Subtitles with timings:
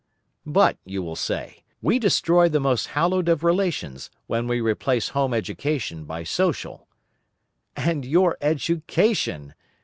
[0.47, 5.31] But, you will say, we destroy the most hallowed of relations, when we replace home
[5.31, 6.87] education by social.
[7.75, 9.53] And your education!